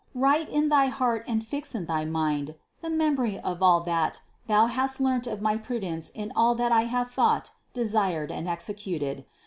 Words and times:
Write 0.15 0.49
in 0.49 0.69
thy 0.69 0.87
heart 0.87 1.23
and 1.27 1.45
fix 1.45 1.75
in 1.75 1.85
thy 1.85 2.03
mind 2.03 2.55
the 2.81 2.89
memory 2.89 3.37
of 3.37 3.61
all 3.61 3.81
that 3.81 4.19
thou 4.47 4.65
hast 4.65 4.99
learnt 4.99 5.27
of 5.27 5.43
my 5.43 5.55
prudence 5.55 6.09
in 6.09 6.31
all 6.35 6.55
that 6.55 6.71
I 6.71 6.85
have 6.85 7.11
thought, 7.11 7.51
desired 7.75 8.31
and 8.31 8.47
executed. 8.49 9.25